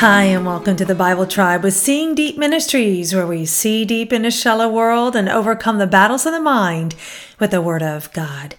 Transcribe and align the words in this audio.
Hi, 0.00 0.24
and 0.24 0.44
welcome 0.44 0.76
to 0.76 0.84
the 0.84 0.94
Bible 0.94 1.26
Tribe 1.26 1.62
with 1.62 1.72
Seeing 1.72 2.14
Deep 2.14 2.36
Ministries, 2.36 3.14
where 3.14 3.26
we 3.26 3.46
see 3.46 3.86
deep 3.86 4.12
in 4.12 4.26
a 4.26 4.30
shallow 4.30 4.68
world 4.68 5.16
and 5.16 5.26
overcome 5.26 5.78
the 5.78 5.86
battles 5.86 6.26
of 6.26 6.34
the 6.34 6.40
mind 6.40 6.94
with 7.40 7.50
the 7.50 7.62
Word 7.62 7.82
of 7.82 8.12
God. 8.12 8.56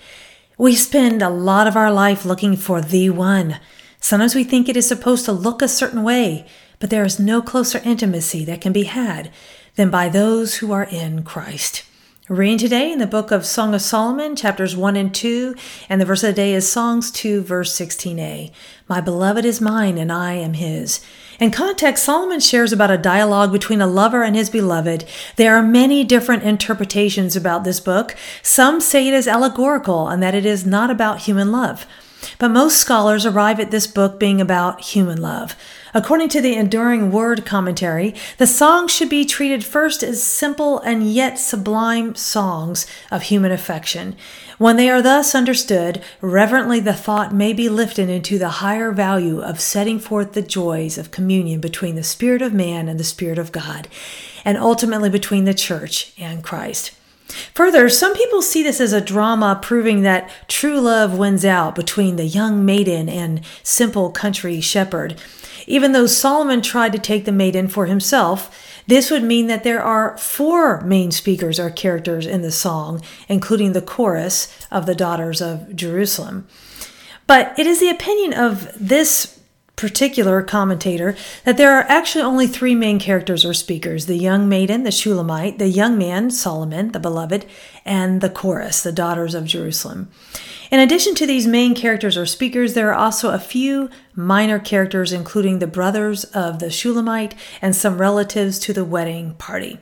We 0.58 0.74
spend 0.74 1.22
a 1.22 1.30
lot 1.30 1.68
of 1.68 1.76
our 1.76 1.92
life 1.92 2.26
looking 2.26 2.56
for 2.56 2.82
the 2.82 3.12
one. 3.12 3.60
Sometimes 4.00 4.34
we 4.34 4.44
think 4.44 4.68
it 4.68 4.76
is 4.76 4.88
supposed 4.88 5.26
to 5.26 5.32
look 5.32 5.62
a 5.62 5.68
certain 5.68 6.02
way, 6.02 6.48
but 6.80 6.90
there 6.90 7.06
is 7.06 7.20
no 7.20 7.44
closer 7.44 7.82
intimacy 7.86 8.44
that 8.46 8.60
can 8.60 8.74
be 8.74 8.86
had 8.86 9.30
than 9.76 9.92
by 9.92 10.10
those 10.10 10.56
who 10.56 10.72
are 10.72 10.86
in 10.86 11.22
Christ. 11.22 11.84
Reading 12.30 12.58
today 12.58 12.92
in 12.92 13.00
the 13.00 13.08
book 13.08 13.32
of 13.32 13.46
Song 13.46 13.74
of 13.74 13.82
Solomon, 13.82 14.36
chapters 14.36 14.76
1 14.76 14.98
and 14.98 15.16
2, 15.16 15.56
and 15.88 16.02
the 16.02 16.06
verse 16.06 16.24
of 16.24 16.28
the 16.28 16.34
day 16.34 16.54
is 16.54 16.70
Songs 16.70 17.10
2, 17.10 17.42
verse 17.42 17.74
16a. 17.74 18.52
My 18.90 19.00
beloved 19.00 19.46
is 19.46 19.62
mine, 19.62 19.98
and 19.98 20.12
I 20.12 20.34
am 20.34 20.52
his. 20.52 21.00
In 21.40 21.52
context, 21.52 22.04
Solomon 22.04 22.42
shares 22.42 22.74
about 22.74 22.92
a 22.92 22.98
dialogue 22.98 23.54
between 23.54 23.80
a 23.80 23.88
lover 23.88 24.24
and 24.24 24.36
his 24.36 24.50
beloved. 24.50 25.06
There 25.38 25.56
are 25.56 25.64
many 25.64 26.04
different 26.04 26.44
interpretations 26.44 27.38
about 27.38 27.64
this 27.64 27.80
book. 27.80 28.18
Some 28.42 28.82
say 28.82 29.08
it 29.08 29.14
is 29.14 29.30
allegorical 29.30 30.10
and 30.10 30.22
that 30.22 30.36
it 30.36 30.46
is 30.46 30.66
not 30.66 30.92
about 30.92 31.20
human 31.20 31.54
love. 31.54 31.86
But 32.40 32.50
most 32.50 32.78
scholars 32.78 33.26
arrive 33.26 33.60
at 33.60 33.72
this 33.72 33.88
book 33.88 34.20
being 34.20 34.40
about 34.40 34.82
human 34.82 35.20
love. 35.20 35.56
According 35.94 36.30
to 36.30 36.42
the 36.42 36.56
Enduring 36.56 37.12
Word 37.12 37.46
commentary, 37.46 38.14
the 38.38 38.46
songs 38.46 38.92
should 38.92 39.10
be 39.10 39.26
treated 39.26 39.66
first 39.66 40.04
as 40.04 40.22
simple 40.22 40.80
and 40.80 41.12
yet 41.12 41.40
sublime 41.40 42.14
songs 42.14 42.86
of 43.10 43.24
human 43.24 43.52
affection. 43.52 44.16
When 44.60 44.76
they 44.76 44.90
are 44.90 45.02
thus 45.02 45.34
understood, 45.34 46.04
reverently 46.22 46.80
the 46.80 46.94
thought 46.94 47.34
may 47.34 47.54
be 47.54 47.70
lifted 47.70 48.10
into 48.10 48.38
the 48.38 48.50
higher 48.50 48.92
value 48.92 49.42
of 49.42 49.60
setting 49.60 49.98
forth 49.98 50.34
the 50.34 50.44
joys 50.44 51.00
of 51.00 51.10
communion 51.10 51.60
between 51.60 51.96
the 51.96 52.04
Spirit 52.04 52.44
of 52.44 52.54
man 52.54 52.88
and 52.88 53.00
the 53.00 53.04
Spirit 53.04 53.40
of 53.40 53.52
God, 53.52 53.88
and 54.46 54.58
ultimately 54.58 55.10
between 55.10 55.46
the 55.46 55.54
church 55.56 56.14
and 56.20 56.44
Christ. 56.44 56.92
Further, 57.54 57.90
some 57.90 58.16
people 58.16 58.42
see 58.42 58.64
this 58.64 58.80
as 58.80 58.94
a 58.94 59.02
drama 59.02 59.60
proving 59.62 60.02
that 60.02 60.30
true 60.48 60.80
love 60.80 61.18
wins 61.18 61.44
out 61.44 61.76
between 61.76 62.16
the 62.16 62.26
young 62.26 62.66
maiden 62.66 63.10
and 63.10 63.42
simple 63.64 64.10
country 64.10 64.62
shepherd. 64.62 65.20
Even 65.66 65.92
though 65.92 66.08
Solomon 66.08 66.62
tried 66.62 66.94
to 66.94 67.00
take 67.00 67.26
the 67.26 67.32
maiden 67.32 67.68
for 67.68 67.86
himself, 67.86 68.82
this 68.88 69.12
would 69.12 69.24
mean 69.24 69.48
that 69.48 69.66
there 69.66 69.84
are 69.84 70.18
four 70.18 70.80
main 70.82 71.12
speakers 71.12 71.60
or 71.60 71.70
characters 71.70 72.26
in 72.26 72.42
the 72.42 72.52
song, 72.52 73.02
including 73.28 73.74
the 73.74 73.82
chorus 73.82 74.56
of 74.72 74.86
the 74.86 74.96
daughters 74.96 75.42
of 75.42 75.76
Jerusalem. 75.76 76.48
But 77.28 77.58
it 77.60 77.68
is 77.68 77.82
the 77.82 77.90
opinion 77.90 78.34
of 78.34 78.72
this 78.80 79.37
particular 79.78 80.42
commentator 80.42 81.16
that 81.46 81.56
there 81.56 81.72
are 81.72 81.84
actually 81.84 82.24
only 82.24 82.48
three 82.48 82.76
main 82.76 83.00
characters 83.00 83.46
or 83.46 83.54
speakers 83.54 84.08
the 84.08 84.18
young 84.18 84.50
maiden, 84.50 84.84
the 84.84 84.92
Shulamite, 84.92 85.60
the 85.60 85.70
young 85.70 85.98
man, 85.98 86.32
Solomon, 86.32 86.92
the 86.92 87.00
beloved, 87.00 87.46
and 87.86 88.20
the 88.20 88.30
chorus, 88.30 88.82
the 88.82 88.92
daughters 88.92 89.34
of 89.34 89.46
Jerusalem. 89.46 90.10
In 90.72 90.80
addition 90.80 91.16
to 91.16 91.26
these 91.26 91.48
main 91.48 91.76
characters 91.76 92.18
or 92.18 92.26
speakers, 92.26 92.74
there 92.74 92.90
are 92.92 92.96
also 92.96 93.30
a 93.30 93.40
few 93.40 93.90
minor 94.16 94.60
characters, 94.60 95.14
including 95.14 95.60
the 95.60 95.68
brothers 95.68 96.26
of 96.26 96.60
the 96.60 96.72
Shulamite 96.72 97.36
and 97.62 97.76
some 97.76 98.02
relatives 98.02 98.60
to 98.60 98.74
the 98.74 98.84
wedding 98.84 99.36
party. 99.36 99.80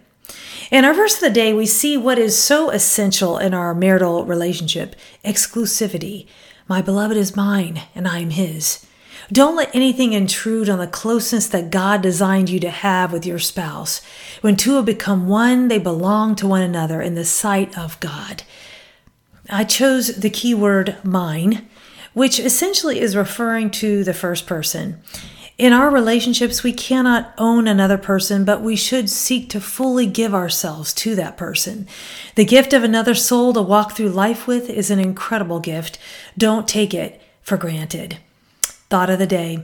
In 0.71 0.83
our 0.83 0.93
verse 0.93 1.15
of 1.15 1.21
the 1.21 1.29
day, 1.29 1.53
we 1.53 1.65
see 1.65 1.95
what 1.95 2.19
is 2.19 2.37
so 2.37 2.69
essential 2.69 3.37
in 3.37 3.53
our 3.53 3.73
marital 3.73 4.25
relationship 4.25 4.95
exclusivity. 5.23 6.27
My 6.67 6.81
beloved 6.81 7.15
is 7.15 7.35
mine, 7.35 7.83
and 7.95 8.07
I 8.07 8.19
am 8.19 8.31
his. 8.31 8.85
Don't 9.31 9.55
let 9.55 9.75
anything 9.75 10.13
intrude 10.13 10.69
on 10.69 10.79
the 10.79 10.87
closeness 10.87 11.47
that 11.47 11.71
God 11.71 12.01
designed 12.01 12.49
you 12.49 12.59
to 12.59 12.69
have 12.69 13.11
with 13.11 13.25
your 13.25 13.39
spouse. 13.39 14.01
When 14.41 14.55
two 14.55 14.75
have 14.75 14.85
become 14.85 15.27
one, 15.27 15.67
they 15.67 15.79
belong 15.79 16.35
to 16.35 16.47
one 16.47 16.61
another 16.61 17.01
in 17.01 17.15
the 17.15 17.25
sight 17.25 17.77
of 17.77 17.99
God. 17.99 18.43
I 19.49 19.63
chose 19.63 20.15
the 20.15 20.29
keyword 20.29 20.97
mine, 21.03 21.67
which 22.13 22.39
essentially 22.39 22.99
is 22.99 23.15
referring 23.15 23.71
to 23.71 24.03
the 24.03 24.13
first 24.13 24.47
person. 24.47 25.01
In 25.57 25.71
our 25.71 25.89
relationships, 25.89 26.63
we 26.63 26.73
cannot 26.73 27.33
own 27.37 27.65
another 27.65 27.97
person, 27.97 28.43
but 28.43 28.61
we 28.61 28.75
should 28.75 29.09
seek 29.09 29.49
to 29.49 29.61
fully 29.61 30.05
give 30.05 30.33
ourselves 30.33 30.93
to 30.95 31.15
that 31.15 31.37
person. 31.37 31.87
The 32.35 32.43
gift 32.43 32.73
of 32.73 32.83
another 32.83 33.15
soul 33.15 33.53
to 33.53 33.61
walk 33.61 33.93
through 33.93 34.09
life 34.09 34.47
with 34.47 34.69
is 34.69 34.91
an 34.91 34.99
incredible 34.99 35.61
gift. 35.61 35.97
Don't 36.37 36.67
take 36.67 36.93
it 36.93 37.21
for 37.41 37.55
granted. 37.55 38.17
Thought 38.95 39.09
of 39.09 39.19
the 39.19 39.27
day 39.27 39.61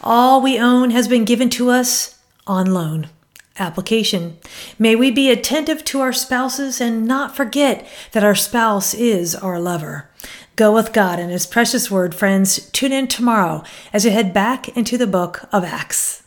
All 0.00 0.40
we 0.40 0.58
own 0.58 0.88
has 0.88 1.06
been 1.06 1.26
given 1.26 1.50
to 1.50 1.68
us 1.68 2.18
on 2.46 2.72
loan. 2.72 3.10
Application 3.58 4.38
May 4.78 4.96
we 4.96 5.10
be 5.10 5.30
attentive 5.30 5.84
to 5.84 6.00
our 6.00 6.14
spouses 6.14 6.80
and 6.80 7.06
not 7.06 7.36
forget 7.36 7.86
that 8.12 8.24
our 8.24 8.34
spouse 8.34 8.94
is 8.94 9.34
our 9.34 9.60
lover. 9.60 10.08
Go 10.56 10.72
with 10.72 10.94
God 10.94 11.18
and 11.18 11.30
His 11.30 11.44
precious 11.44 11.90
word, 11.90 12.14
friends. 12.14 12.70
Tune 12.70 12.92
in 12.92 13.06
tomorrow 13.06 13.64
as 13.92 14.06
we 14.06 14.12
head 14.12 14.32
back 14.32 14.74
into 14.74 14.96
the 14.96 15.06
book 15.06 15.46
of 15.52 15.62
Acts. 15.62 16.22